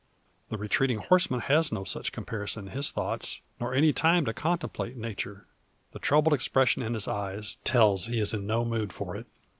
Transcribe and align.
The 0.49 0.57
retreating 0.57 0.97
horseman 0.97 1.41
has 1.41 1.71
no 1.71 1.83
such 1.83 2.11
comparison 2.11 2.67
in 2.67 2.73
his 2.73 2.89
thoughts, 2.89 3.41
nor 3.59 3.75
any 3.75 3.93
time 3.93 4.25
to 4.25 4.33
contemplate 4.33 4.97
Nature. 4.97 5.45
The 5.91 5.99
troubled 5.99 6.33
expression 6.33 6.81
in 6.81 6.95
his 6.95 7.07
eyes, 7.07 7.57
tells 7.63 8.07
he 8.07 8.19
is 8.19 8.33
in 8.33 8.47
no 8.47 8.65
mood 8.65 8.91
for 8.91 9.15
it. 9.15 9.27